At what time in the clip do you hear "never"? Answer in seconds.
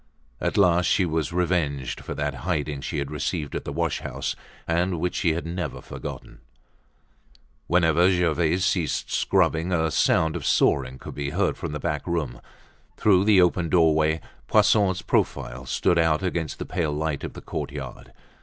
5.45-5.79